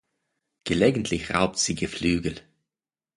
[0.63, 2.41] Gelegentlich raubt sie Geflügel.